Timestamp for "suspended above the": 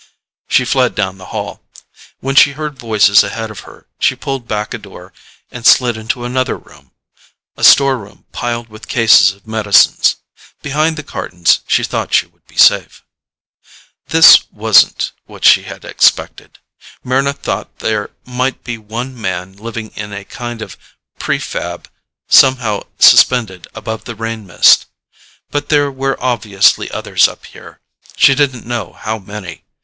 22.97-24.15